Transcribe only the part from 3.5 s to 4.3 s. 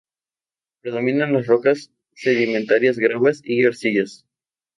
arcillas.